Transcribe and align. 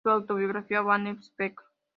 Su 0.03 0.09
autobiografía, 0.09 0.81
"Vanna 0.81 1.15
Speaks! 1.21 1.63